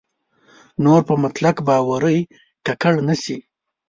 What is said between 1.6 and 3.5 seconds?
باورۍ ککړ نه شي.